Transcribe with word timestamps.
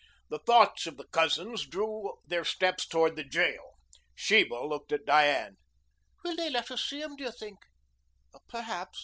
The 0.29 0.39
thoughts 0.39 0.87
of 0.87 0.97
the 0.97 1.05
cousins 1.05 1.67
drew 1.67 2.15
their 2.25 2.43
steps 2.43 2.87
toward 2.87 3.15
the 3.15 3.23
jail. 3.23 3.75
Sheba 4.15 4.55
looked 4.65 4.91
at 4.91 5.05
Diane. 5.05 5.57
"Will 6.23 6.35
they 6.35 6.49
let 6.49 6.71
us 6.71 6.83
see 6.83 7.03
him, 7.03 7.15
do 7.15 7.23
you 7.25 7.31
think?" 7.31 7.59
"Perhaps. 8.49 8.99